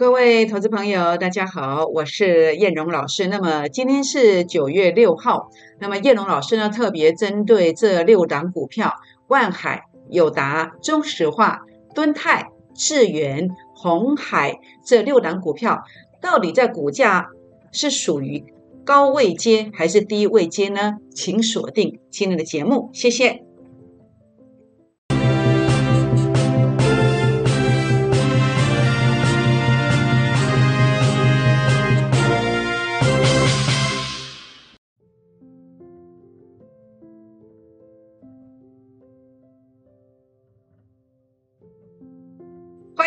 [0.00, 3.26] 各位投资朋友，大家好，我是燕荣老师。
[3.26, 8.94] 那么今天是九月六号，那么燕荣老师呢特别针对这六档股票：
[9.28, 11.60] 万海、友达、中石化、
[11.94, 15.82] 敦泰、智源、红海这六档股票，
[16.22, 17.28] 到底在股价
[17.70, 18.42] 是属于
[18.86, 20.94] 高位阶还是低位阶呢？
[21.14, 23.49] 请锁定今天的节目，谢谢。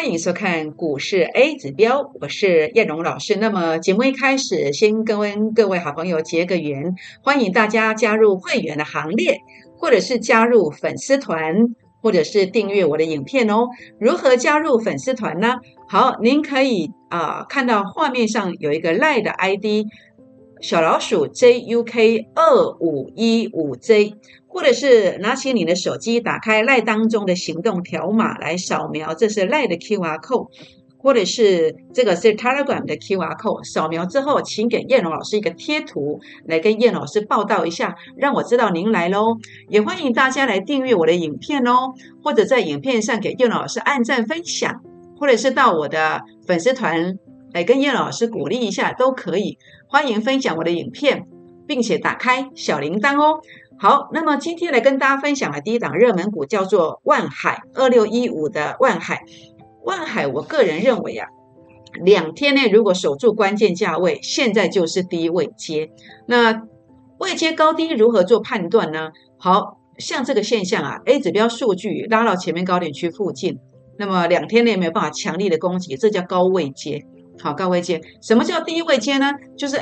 [0.04, 3.38] 欢迎收看股市 A 指标，我是叶荣老师。
[3.38, 9.40] 那么节目一开始，先跟各位好朋友结个缘，欢迎大家加入会员的行列，
[9.78, 11.56] 或者是加入粉丝团，
[12.02, 13.70] 或者是订阅我的影片哦。
[13.98, 15.56] 如何加入粉丝团呢？
[15.88, 19.88] 好，您可以啊看到画面上有一个赖的 ID。
[20.64, 24.16] 小老鼠 JUK 二五一五 J，
[24.48, 30.48] 或者是拿起你的手机，打开赖当中的行动条码来扫描，这是赖的 QR code，
[30.98, 39.36] 或者是这个是 Telegram 的 QR code，扫描之后，请给叶龙老师一个贴图，来跟叶老师报道一下，让我知道您来喽。
[39.68, 44.82] 也欢迎大家来订阅我的影片哦，或者在影片上给叶老师按赞分享，
[45.20, 47.20] 或者是到我的粉丝团。
[47.54, 51.28] 来跟叶老师鼓励一下都可以，欢迎分享我的影片，
[51.68, 53.42] 并且打开小铃铛哦。
[53.78, 59.24] 好，那么今天来跟大家分享的第一档热门股叫做万海二六一五的万海。
[59.84, 61.28] 万海，我个人认为啊，
[62.04, 65.92] 两天内如果守住关键价位，现在就是低位接。
[66.26, 66.64] 那
[67.20, 69.12] 位阶高低如何做判断呢？
[69.38, 73.60] 好像这个现象啊，A 指标数据拉到前面高点区附近，
[74.00, 77.06] 那么两天内没有办法强力的攻击，这叫高位接。
[77.40, 79.34] 好，高位接，什么叫低位接呢？
[79.58, 79.82] 就是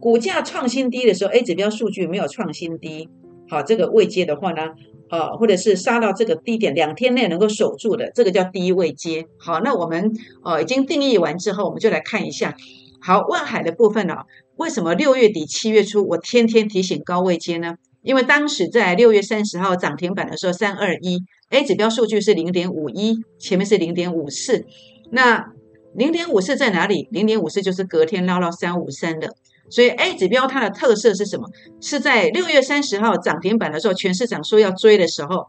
[0.00, 3.08] 股价创新低的时候，A 指标数据没有创新低，
[3.48, 4.62] 好，这个位接的话呢，
[5.08, 9.26] 呃，或者是杀到这个低点，两天内能够守住的，这个叫低位接。
[9.38, 10.12] 好，那我们
[10.44, 12.54] 呃已经定义完之后，我们就来看一下。
[13.00, 14.16] 好，万海的部分呢，
[14.56, 17.76] 为什么六月底七月初我天天提醒高位接呢？
[18.02, 24.66] 因为当时在六月三十号涨停板的时候，三二一 A 指标数据是零点五一，前面是零点五四，
[25.10, 25.52] 那。
[25.96, 27.08] 零点五四在哪里？
[27.10, 29.34] 零点五四就是隔天捞到三五三的，
[29.70, 31.48] 所以 A 指标它的特色是什么？
[31.80, 35.46] 是在六月三十号涨停板的时候，全市场说要追的时候，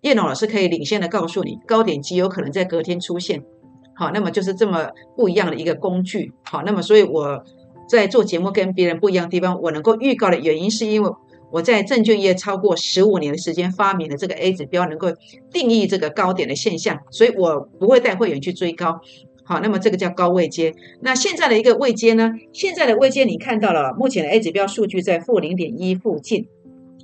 [0.00, 3.42] 叶龙老师可以领先的告诉你，高点极有可能在隔天出现。
[3.94, 6.32] 好，那么就是这么不一样的一个工具。
[6.44, 7.44] 好，那么所以我
[7.86, 11.10] 在做节目跟别人不一样的地方，我能够预告的原因，是因为
[11.52, 15.08] 我在证券业超过十五年的时间，发明了这个 A 指标，能够
[15.52, 18.98] 定义这个高点的现象，所以我不会带会员去追高。
[19.50, 20.72] 好，那么这个叫高位阶。
[21.00, 22.30] 那现在的一个位阶呢？
[22.52, 26.46] 现在的位阶你看到了，目前的 A 指标数据在负零点一附近。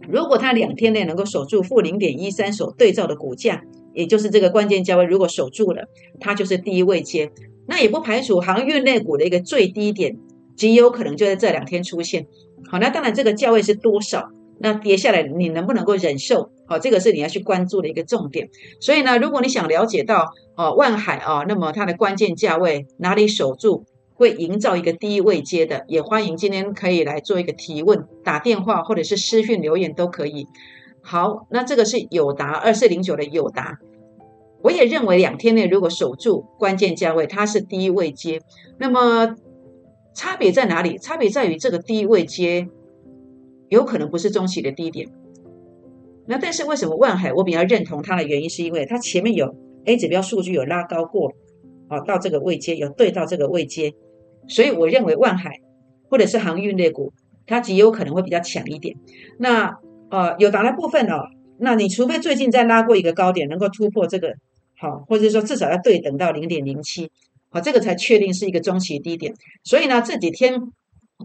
[0.09, 3.65] 如果它两天内能够守住负零点一三所对照的股价，
[3.95, 5.89] 也就是这个关键价位，如果守住了，
[6.21, 7.33] 它就是第一位阶。
[7.67, 10.17] 那也不排除航运类股的一个最低点，
[10.55, 12.29] 极有可能就在这两天出现。
[12.71, 14.31] 好，那当然这个价位是多少？
[14.61, 16.53] 那跌下来你能不能够忍受？
[16.67, 18.49] 好，这个是你要去关注的一个重点。
[18.81, 23.85] 所以呢，如果你想了解到哦万海啊，那么它的关键价位哪里守住，
[24.15, 30.47] 会营造一个低位接的，也欢迎今天可以来做一个提问，打电话或者是私讯留言都可以。
[31.03, 33.79] 好，那这个是友达二四零九的友达，
[34.63, 38.41] 我也认为两天内如果守住关键价位，它是低位接。
[38.79, 39.37] 那么
[40.15, 40.99] 差别在哪里？
[40.99, 42.69] 差别在于这个低位接。
[43.69, 45.09] 有可能不是中期的低点，
[46.29, 49.55] 那但是为什么万海我比较认同它的原因，是因为它前面有
[49.85, 51.33] A 指标数据有拉高过，
[51.89, 53.93] 啊，到这个位阶有对到这个位阶，
[54.49, 55.61] 所以我认为万海
[56.11, 57.13] 或者是航运类股，
[57.47, 58.97] 它极有可能会比较强一点。
[59.39, 59.77] 那
[60.11, 61.29] 呃有达的部分哦，
[61.59, 64.35] 那你除非最近再拉过一个高点，能够突破这个
[64.77, 67.09] 好，或者说至少要对等到零点零七，
[67.51, 69.33] 好，这个才确定是一个中期低点。
[69.63, 70.61] 所以呢这几天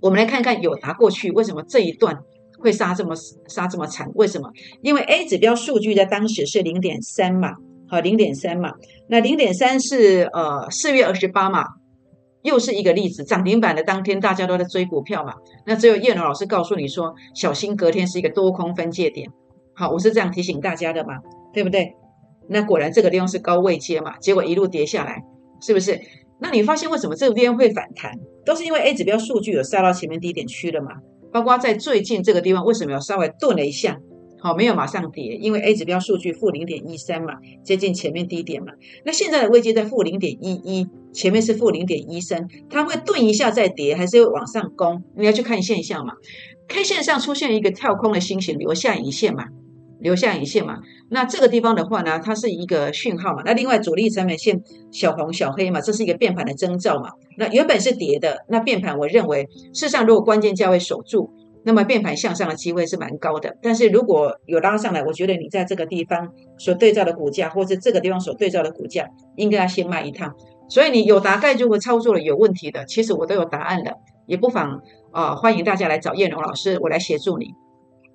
[0.01, 2.19] 我们来看看有达过去为什么这一段。
[2.61, 3.13] 会杀这么
[3.47, 4.09] 杀这么惨？
[4.15, 4.49] 为什么？
[4.81, 7.53] 因为 A 指标数据在当时是零点三嘛，
[7.89, 8.71] 好，零点三嘛。
[9.09, 11.65] 那零点三是呃四月二十八嘛，
[12.43, 13.23] 又是一个例子。
[13.23, 15.33] 涨停板的当天，大家都在追股票嘛。
[15.65, 19.29] 那只有叶龙老师告诉你说，小心隔天是一个多空分界点。
[19.75, 21.15] 好，我是这样提醒大家的嘛，
[21.53, 21.93] 对不对？
[22.49, 25.23] 那果然这个地方是高位接嘛，结果一路跌下来，
[25.61, 25.99] 是不是？
[26.39, 28.11] 那你发现为什么这个地方会反弹？
[28.45, 30.91] 都是因为 A 指标数据有杀到前面低点区了嘛。
[31.31, 33.99] 包括在最近这个地方，为什么要稍微顿了一下？
[34.43, 38.71] 好，没有马上跌，因为 A 指标数据负零点一三嘛，接近前面低点嘛。
[39.05, 45.03] 那现在的位阶在负零点一一，前面是负零点一三，它会顿一下再跌，还是会往上攻？
[45.15, 46.13] 你要去看现象嘛。
[46.67, 49.45] K 线上出现一个跳空的星形，留下影线嘛，
[50.01, 50.79] 留下影线嘛。
[51.09, 53.41] 那这个地方的话呢，它是一个讯号嘛。
[53.45, 54.61] 那另外主力成本线
[54.91, 57.11] 小红小黑嘛，这是一个变盘的征兆嘛。
[57.37, 61.31] 那原本是跌的，那变盘我认为，事实上如果关键价位守住。
[61.63, 66.27] 那么变盘向上的机会是蛮高的，但是如果有拉上来，我觉得你在这个地方
[66.57, 70.33] 所对照的股价，或者这个地方所对照的股价，应该要先卖一趟。
[70.67, 73.93] 所以你有大概如果操作了有问题的，其实我都有答案的，
[74.25, 74.81] 也不妨
[75.11, 77.53] 啊，欢迎大家来找叶龙老师，我来协助你。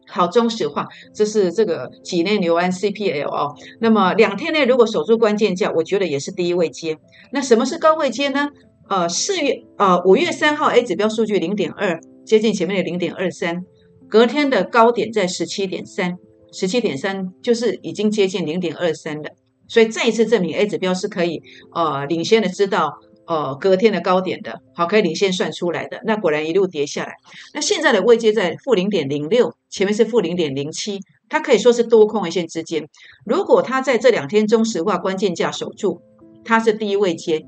[0.09, 3.55] 好，中石化，这是这个几内牛安 CPL 哦。
[3.81, 6.99] 那么两天内如果守住关键价，我觉得也是第一位接。
[7.33, 8.51] 那什么是高位接呢？
[8.89, 12.01] 呃，四月呃五月三号 A 指标数据零点二。
[12.25, 13.65] 接近前面的零点二三，
[14.09, 16.19] 隔天的高点在十七点三，
[16.53, 19.31] 十七点三就是已经接近零点二三了，
[19.69, 21.41] 所以再一次证明 A 指标是可以
[21.73, 22.99] 呃领先的知道
[23.29, 26.01] 呃隔天的高点的，好可以领先算出来的。
[26.05, 27.15] 那果然一路跌下来，
[27.55, 32.89] 那现在的位阶在负零点零六，前面是负零点零七，它可以说是多空一线之间。
[33.27, 36.01] 如果它在这两天中石化关键价守住，
[36.47, 37.45] 它是第一位接。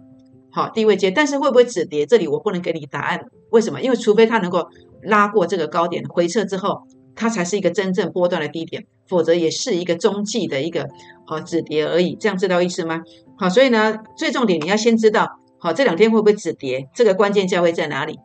[0.53, 2.05] 好，低位接，但是会不会止跌？
[2.05, 3.19] 这里我不能给你答案。
[3.49, 3.81] 为什么？
[3.81, 4.69] 因为除非它能够
[5.03, 6.83] 拉过这个高点，回撤之后，
[7.15, 10.87] 它才是一个真正波段的低点，否则也是一个中继的一个
[11.31, 12.15] 呃止跌而已。
[12.21, 13.01] 这样知道意思吗？
[13.39, 15.27] 好，所以呢，最重点你要先知道，
[15.59, 16.87] 好，这两天会不会止跌？
[16.95, 18.19] 这个关键价位在哪里？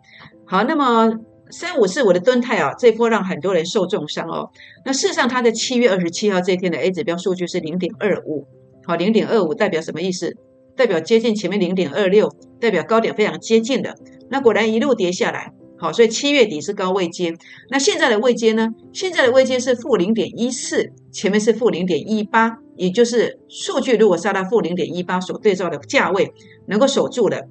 [0.45, 1.13] 好，那么
[1.53, 4.50] 三五四五的吨泰啊，这波让很多人受重伤哦。
[4.83, 8.47] 那事实上，它的七月二十七号这一天的 A 指标数据是零点二五，
[8.85, 10.35] 好，零点二五代表什么意思？
[10.75, 12.27] 代表接近前面零点二六，
[12.59, 13.95] 代表高点非常接近的。
[14.31, 17.35] 那果然一路跌下来，好，所以七月底是高位阶。
[17.69, 18.69] 那现在的位阶呢？
[18.91, 26.33] 现在的位阶是负零点一四，前面是负零点一八，也就是数据如果杀到负零点一八所对照的价位
[26.65, 27.47] 能够守住的，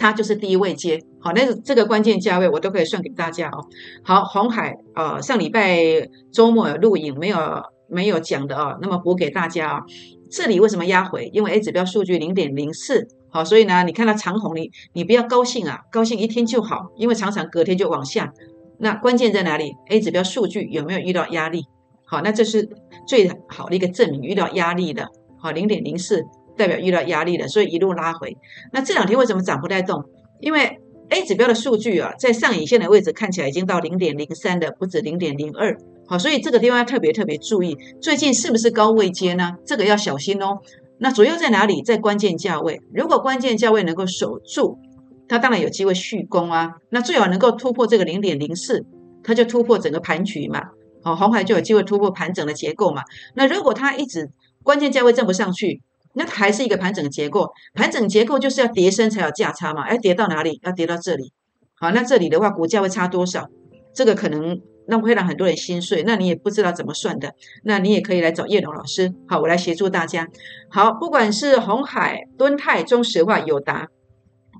[0.00, 0.98] 它就是第一位接。
[1.20, 3.62] 好，那这个关键价位我都可以算给大家哦。
[4.02, 5.78] 好，红海呃上礼拜
[6.32, 8.78] 周末有录影没有没有讲的啊？
[8.80, 9.80] 那么补给大家啊。
[10.30, 11.28] 这里为什么压回？
[11.34, 18.32] 因为 A 指标数据零点零四，好，所以呢，你看到长红，你你不要高兴啊，高兴一天就好，因为常常隔天就往下。
[18.78, 21.64] 那关键在哪里？A 指标数据有没有遇到压力？
[22.06, 22.68] 好，那这是
[23.06, 25.08] 最好的一个证明，遇到压力的，
[25.38, 26.24] 好，零点零四
[26.60, 28.36] 代表遇到压力了，所以一路拉回。
[28.72, 30.04] 那这两天为什么涨不太动？
[30.40, 30.78] 因为
[31.08, 35.76] A 指标的数据啊，在上影线的位置看起来已经到零点零三的，不止零点零二。
[36.06, 39.54] 好，所以这个地方要特别特别注意，最近是不是高位接呢？
[39.64, 40.58] 这个要小心哦。
[40.98, 41.82] 那主要在哪里？
[41.82, 42.78] 在关键价位。
[42.92, 44.78] 如果关键价位能够守住，
[45.28, 46.74] 它当然有机会续攻啊。
[46.90, 48.84] 那最好能够突破这个零点零四，
[49.24, 50.60] 它就突破整个盘局嘛。
[51.02, 53.02] 好，红海就有机会突破盘整的结构嘛。
[53.34, 54.30] 那如果它一直
[54.62, 55.80] 关键价位挣不上去，
[56.14, 57.52] 那它还是一个盘整结构。
[57.74, 59.90] 盘整结构就是要跌升才有价差嘛。
[59.90, 60.60] 要跌到哪里？
[60.62, 61.32] 要跌到这里。
[61.74, 63.48] 好，那这里的话，股价会差多少？
[63.94, 64.60] 这个可能。
[64.86, 70.26] 那会让很多人心碎，那你也不知道怎么算的，那你也可以来找叶龙老师，好，我来协助大家。
[70.68, 73.86] 好，不管是红海、敦泰、中石化、友达、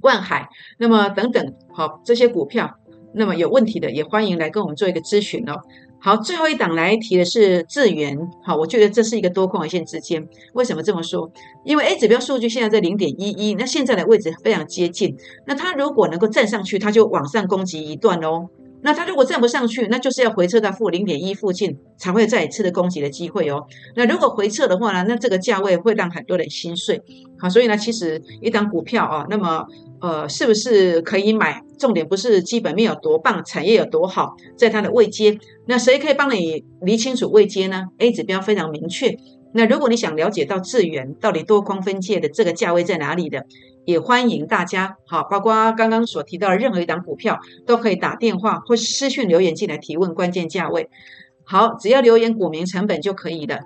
[0.02, 0.48] 万海，
[0.78, 2.76] 那么等等，好这些股票，
[3.12, 5.60] 那么有问题的也欢迎来跟我们做一个咨询哦。
[6.02, 11.30] 好，最后一档来提的是智源，好，我觉得这是一个多空线之间，为什么这么说？
[11.64, 15.14] 因为 A 指标数据现在在零点一一，那现在的位置非常接近，
[15.46, 18.48] 那它如果能够站上去，它就往上攻击一段哦。
[18.82, 23.66] 那它如果站不上去，那就是要回撤到负零点一附近才会再一次的攻击的机会哦。
[23.94, 27.02] 那如果回撤的话呢，那这个价位会让很多人心碎。
[27.38, 29.66] 好，所以呢，其实一档股票啊，那么
[30.00, 31.62] 呃，是不是可以买？
[31.78, 35.38] 重点不是基本面有多棒，产业有多好，在它的位阶。
[35.66, 39.16] 那谁可以帮你理清楚位阶呢？A 指标非常明确。
[39.52, 43.44] 那如果你想了解到智源到底多空分界的这个价位在哪里的？
[43.86, 50.88] 也欢迎大家，好，包括刚刚所提到的任何一档股票，都可以打电话或私讯留言进来提问关键价位。
[51.44, 53.58] 好，只要留言股民成本就可以了。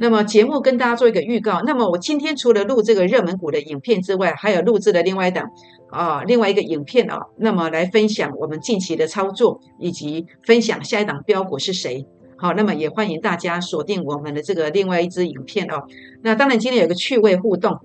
[0.00, 1.60] 那么节目跟大家做一个预告。
[1.66, 5.50] 那么我今天除了录这个热门股的影片之外，还有录制的另外一档
[5.90, 12.06] 啊，另外一个影片啊，那么来分享我们近期的操作，以及分享下一档标股是谁。
[12.38, 15.84] 好，那么也欢迎大家锁定我们的这个另外一支影片哦。
[16.22, 17.78] 那当然今天有个趣味互动。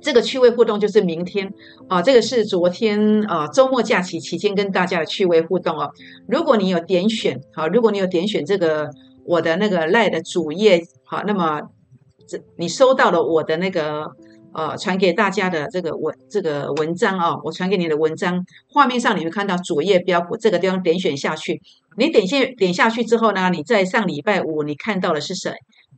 [0.00, 1.52] 这个趣味互动就是明天
[1.88, 5.90] 啊，这个是昨天啊周末假期期间跟大家的趣味互动哦。
[6.28, 8.88] 如果你有点选好，如果你有点选这个
[9.24, 11.62] 我的那个赖的主页好，那么
[12.26, 14.06] 这你收到了我的那个
[14.52, 21.62] 呃传给大家的这个文这个文章啊，我传给你的文章，画面上你会看到主页标股这个地方点选下去，
[21.96, 25.50] 你点线点下去之后呢，你在上礼拜五你看到的是谁？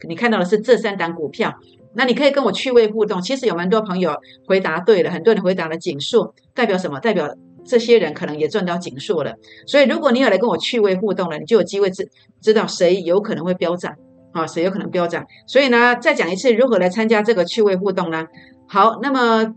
[0.09, 1.52] 你看到的是这三档股票，
[1.95, 3.21] 那你可以跟我趣味互动。
[3.21, 7.00] 其实有蛮多朋友回答对了，很多人回答了景数，代表什么？
[7.00, 7.29] 代表
[7.67, 9.35] 这些人可能也赚到景数了。
[9.67, 12.09] 所以如果你有来跟我趣味互动了，你就有机会知
[12.40, 13.95] 知道谁有可能会飙涨。
[14.32, 15.26] 啊，谁有可能飙涨？
[15.46, 18.26] 所以呢，再讲一次如何来参加这个趣味互动呢？
[18.68, 19.54] 好，那么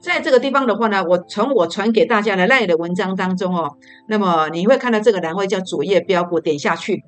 [0.00, 3.76] 在这个地方的话呢，我从我传给大家的赖的文章当中哦，
[4.08, 7.02] 那么你会看到这个栏位叫主页标股，点下去，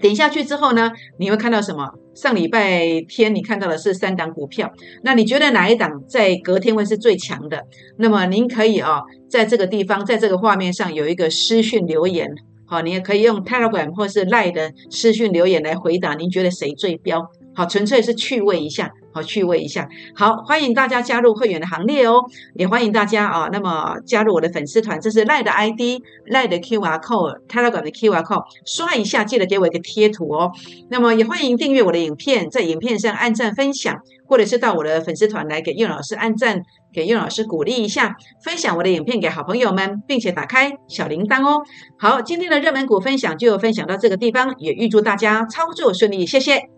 [0.00, 1.90] 点下去之后呢，你会看到什么？
[2.14, 4.72] 上礼拜天你看到的是三档股票，
[5.04, 7.64] 那你觉得哪一档在隔天会是最强的？
[7.96, 12.34] 那么您可以啊，在这个地方，在这个画面上有一个私讯留言。
[12.68, 16.14] 好，你也可以用 Telegram 或是 Line 的私讯留言来回答。
[16.14, 17.26] 您觉得谁最标？
[17.54, 19.88] 好，纯粹是趣味一下，好趣味一下。
[20.14, 22.22] 好，欢迎大家加入会员的行列哦，
[22.54, 30.52] 也欢迎大家啊，那么加入我的粉丝团，这是赖的 ID，赖的 QR Code，Telegram 的 QR Code，刷一下，记得给我一个贴图哦。
[30.88, 33.98] 那么也欢迎订阅我的影片，在影片上按赞分享，
[34.28, 36.62] 或者是到我的粉丝团来给叶老师按赞。
[36.90, 41.62] 给叶老师鼓励一下，分享我的影片给好朋友们，并且打开小铃铛哦。
[41.98, 46.77] 好，今天的热门股分享就分享到这个地方，也预祝大家操作顺利，谢谢。